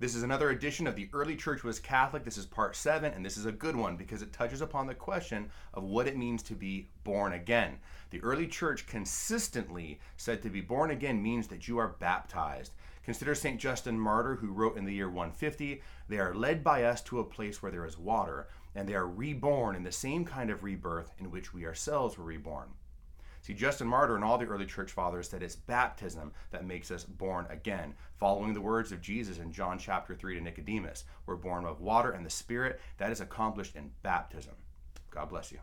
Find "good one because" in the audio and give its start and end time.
3.52-4.22